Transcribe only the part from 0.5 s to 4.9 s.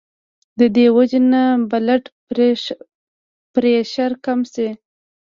د دې وجې نه بلډ پرېشر کم شي